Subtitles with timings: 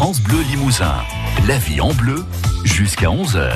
[0.00, 0.94] France Bleu Limousin.
[1.46, 2.24] La vie en bleu
[2.64, 3.52] jusqu'à 11h.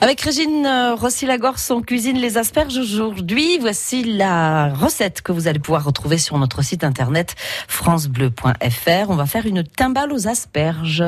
[0.00, 3.56] Avec Régine euh, Rossi-Lagorce, on cuisine les asperges aujourd'hui.
[3.60, 7.36] Voici la recette que vous allez pouvoir retrouver sur notre site internet
[7.68, 9.10] francebleu.fr.
[9.10, 11.04] On va faire une timbale aux asperges.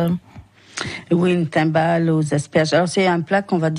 [1.11, 2.73] Oui, une timbale aux asperges.
[2.73, 3.71] Alors c'est un plat qu'on va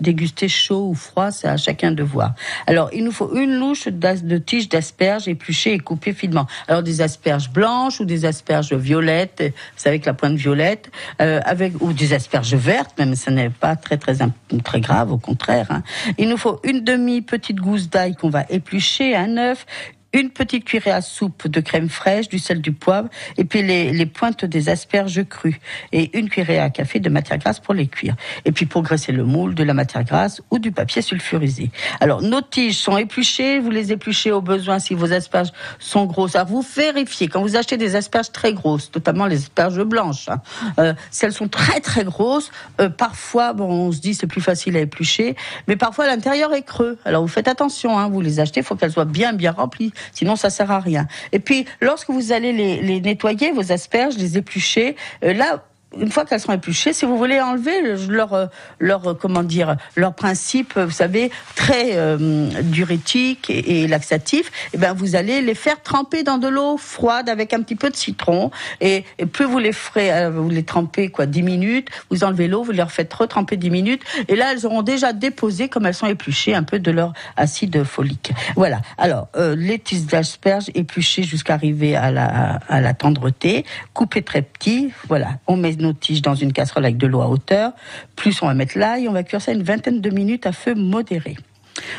[0.00, 2.34] déguster chaud ou froid, c'est à chacun de voir.
[2.66, 6.46] Alors il nous faut une louche de tiges d'asperges épluchées et coupées finement.
[6.68, 10.90] Alors des asperges blanches ou des asperges violettes, vous savez que la pointe violette,
[11.20, 14.16] euh, avec ou des asperges vertes, même ça n'est pas très très
[14.62, 15.66] très grave, au contraire.
[15.70, 15.82] Hein.
[16.18, 19.66] Il nous faut une demi petite gousse d'ail qu'on va éplucher, un œuf,
[20.14, 24.06] une petite cuillerée à soupe de crème fraîche, du sel, du poivre, et puis les,
[24.06, 25.60] pointes des asperges crues,
[25.92, 28.14] et une cuillerée à café de matière grasse pour les cuire.
[28.44, 31.70] Et puis pour graisser le moule, de la matière grasse ou du papier sulfurisé.
[32.00, 36.36] Alors nos tiges sont épluchées, vous les épluchez au besoin si vos asperges sont grosses.
[36.36, 40.40] Alors vous vérifiez quand vous achetez des asperges très grosses, notamment les asperges blanches, hein,
[40.78, 44.80] euh, sont très très grosses, euh, parfois bon on se dit c'est plus facile à
[44.80, 45.34] éplucher,
[45.66, 46.98] mais parfois l'intérieur est creux.
[47.04, 49.92] Alors vous faites attention, hein, vous les achetez, il faut qu'elles soient bien bien remplies
[50.12, 51.06] Sinon, ça sert à rien.
[51.32, 55.64] Et puis, lorsque vous allez les, les nettoyer, vos asperges, les éplucher, euh, là,
[55.98, 60.78] une fois qu'elles sont épluchées, si vous voulez enlever leur leur comment dire leur principe,
[60.78, 66.22] vous savez, très euh, diurétique et, laxatif, et eh ben vous allez les faire tremper
[66.22, 68.50] dans de l'eau froide avec un petit peu de citron
[68.80, 72.62] et, plus vous les ferez, euh, vous les trempez quoi 10 minutes, vous enlevez l'eau,
[72.62, 76.06] vous les refaites retremper 10 minutes et là elles auront déjà déposé comme elles sont
[76.06, 78.32] épluchées un peu de leur acide folique.
[78.56, 78.80] Voilà.
[78.98, 84.42] Alors euh, les tiges d'asperges épluchées jusqu'à arriver à la à la tendreté, coupées très
[84.42, 85.28] petits, voilà.
[85.46, 87.72] On met nos tiges dans une casserole avec de l'eau à hauteur.
[88.16, 90.74] Plus on va mettre l'ail, on va cuire ça une vingtaine de minutes à feu
[90.74, 91.36] modéré.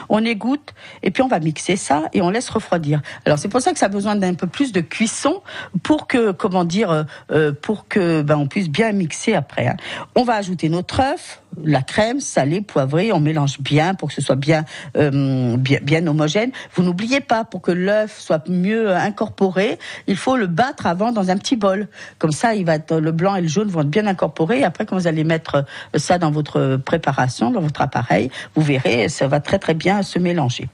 [0.10, 3.02] On égoutte et puis on va mixer ça et on laisse refroidir.
[3.26, 5.42] Alors c'est pour ça que ça a besoin d'un peu plus de cuisson
[5.84, 9.68] pour que comment dire euh, euh, pour que ben, on puisse bien mixer après.
[9.68, 9.78] Hein.
[10.16, 14.22] On va ajouter notre œuf, la crème salée, poivrée, on mélange bien pour que ce
[14.22, 14.66] soit bien,
[14.98, 16.52] euh, bien, bien, homogène.
[16.74, 21.30] Vous n'oubliez pas, pour que l'œuf soit mieux incorporé, il faut le battre avant dans
[21.30, 21.88] un petit bol.
[22.20, 24.64] Comme ça, il va le blanc et le jaune vont être bien incorporés.
[24.64, 25.66] Après, quand vous allez mettre
[25.96, 30.20] ça dans votre préparation, dans votre appareil, vous verrez, ça va très très bien se
[30.20, 30.68] mélanger.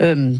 [0.00, 0.34] Euh,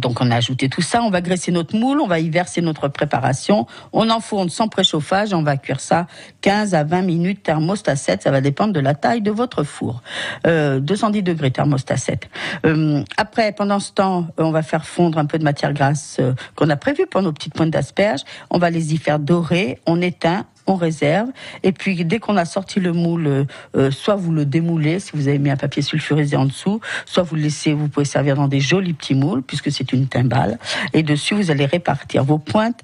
[0.00, 2.60] donc on a ajouté tout ça, on va graisser notre moule, on va y verser
[2.60, 6.06] notre préparation, on enfourne sans préchauffage, on va cuire ça
[6.40, 10.02] 15 à 20 minutes thermostat 7, ça va dépendre de la taille de votre four.
[10.46, 12.28] Euh, 210 degrés thermostat 7.
[12.66, 16.32] Euh, après, pendant ce temps, on va faire fondre un peu de matière grasse euh,
[16.56, 20.00] qu'on a prévu pour nos petites pointes d'asperges, on va les y faire dorer, on
[20.00, 21.28] éteint, on réserve.
[21.62, 23.44] Et puis dès qu'on a sorti le moule, euh,
[23.76, 27.22] euh, soit vous le démoulez si vous avez mis un papier sulfurisé en dessous, soit
[27.22, 30.58] vous le laissez, vous pouvez servir dans des jolis petits moules puisque c'est une timbale.
[30.92, 32.80] Et dessus vous allez répartir vos pointes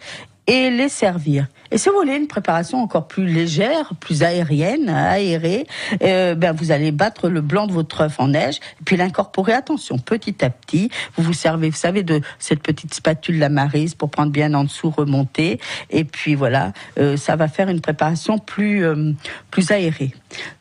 [0.46, 1.46] et les servir.
[1.70, 5.66] Et si vous voulez une préparation encore plus légère, plus aérienne, aérée,
[6.02, 9.52] euh, ben vous allez battre le blanc de votre œuf en neige, et puis l'incorporer,
[9.52, 10.90] attention, petit à petit.
[11.16, 14.64] Vous vous servez, vous savez, de cette petite spatule la marise pour prendre bien en
[14.64, 19.12] dessous, remonter, et puis voilà, euh, ça va faire une préparation plus euh,
[19.50, 20.12] plus aérée.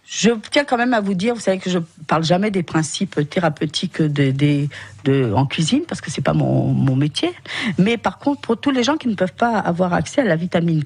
[0.09, 3.29] Je tiens quand même à vous dire, vous savez que je parle jamais des principes
[3.29, 7.33] thérapeutiques en cuisine parce que c'est pas mon, mon métier.
[7.77, 10.37] Mais par contre, pour tous les gens qui ne peuvent pas avoir accès à la
[10.37, 10.85] vitamine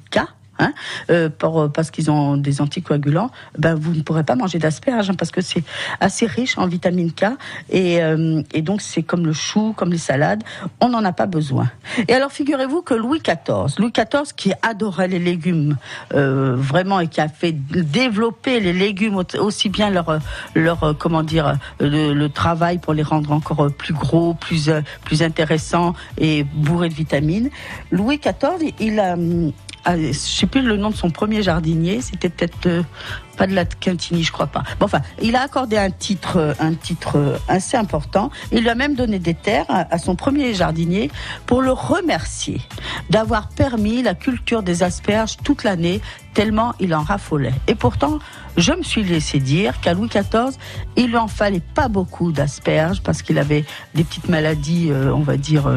[0.61, 0.73] Hein,
[1.09, 5.15] euh, pour, parce qu'ils ont des anticoagulants, ben vous ne pourrez pas manger d'asperges hein,
[5.17, 5.63] parce que c'est
[5.99, 7.25] assez riche en vitamine K
[7.71, 10.43] et, euh, et donc c'est comme le chou, comme les salades,
[10.79, 11.71] on n'en a pas besoin.
[12.07, 15.77] Et alors figurez-vous que Louis XIV, Louis XIV qui adorait les légumes
[16.13, 20.19] euh, vraiment et qui a fait développer les légumes aussi bien leur
[20.53, 24.69] leur comment dire le, travail pour les rendre encore plus gros, plus
[25.03, 27.49] plus intéressants et bourrés de vitamines.
[27.91, 29.15] Louis XIV, il a
[29.87, 32.83] je sais plus le nom de son premier jardinier, c'était peut-être euh,
[33.41, 34.61] pas de la Quintini, je crois pas.
[34.79, 38.29] Bon, enfin, il a accordé un titre, euh, un titre euh, assez important.
[38.51, 41.09] Il lui a même donné des terres à, son premier jardinier
[41.47, 42.61] pour le remercier
[43.09, 46.01] d'avoir permis la culture des asperges toute l'année,
[46.35, 47.53] tellement il en raffolait.
[47.67, 48.19] Et pourtant,
[48.57, 50.55] je me suis laissé dire qu'à Louis XIV,
[50.95, 55.37] il lui en fallait pas beaucoup d'asperges parce qu'il avait des petites maladies, on va
[55.37, 55.69] dire,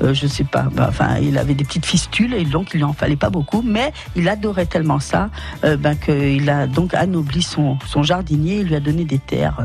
[0.00, 2.92] je sais pas, bah, enfin, il avait des petites fistules et donc il lui en
[2.92, 5.30] fallait pas beaucoup, mais il adorait tellement ça
[5.62, 9.56] ben, qu'il a donc anobli son, son jardinier, il lui a donné des terres.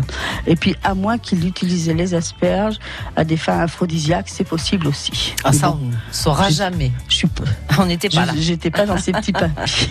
[0.48, 2.78] Et puis, à moins qu'il utilise les asperges
[3.16, 5.36] à des fins aphrodisiaques, c'est possible aussi.
[5.44, 6.92] Ah, ça, on ne saura jamais.
[7.10, 7.28] Je suis
[7.80, 8.34] On n'était pas là.
[8.38, 9.90] J'étais pas dans ces petits papiers.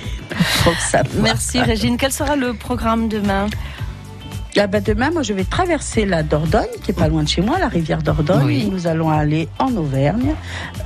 [1.20, 1.96] Merci Régine.
[1.96, 3.46] Quel sera le programme demain?
[4.58, 7.40] Ah bah demain, moi, je vais traverser la Dordogne, qui est pas loin de chez
[7.40, 8.44] moi, la rivière Dordogne.
[8.44, 8.68] Oui.
[8.70, 10.34] Nous allons aller en Auvergne,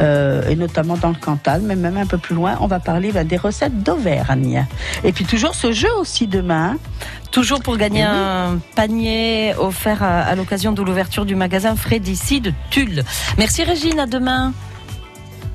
[0.00, 2.56] euh, et notamment dans le Cantal, mais même un peu plus loin.
[2.60, 4.66] On va parler bah, des recettes d'Auvergne.
[5.02, 6.76] Et puis toujours ce jeu aussi demain.
[7.32, 8.10] Toujours pour gagner Eh oui.
[8.14, 13.02] un panier offert à, à l'occasion de l'ouverture du magasin Frédici de Tulle.
[13.36, 14.52] Merci Régine, à demain.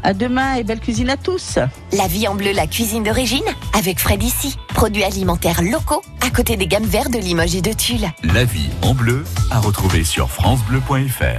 [0.04, 1.60] À demain et belle cuisine à tous.
[1.94, 3.44] La vie en bleu, la cuisine d'origine,
[3.78, 4.58] avec Fred ici.
[4.70, 8.08] Produits alimentaires locaux, à côté des gammes vertes de Limoges et de Tulle.
[8.24, 11.24] La vie en bleu à retrouver sur FranceBleu.fr.